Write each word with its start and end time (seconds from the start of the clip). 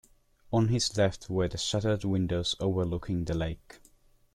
On 0.51 0.69
his 0.69 0.97
left 0.97 1.29
were 1.29 1.47
the 1.47 1.59
shuttered 1.59 2.03
windows 2.03 2.55
overlooking 2.59 3.23
the 3.25 3.35
lake. 3.35 3.79